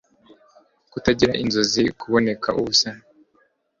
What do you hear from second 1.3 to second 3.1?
inzozi, kuboneka ubusa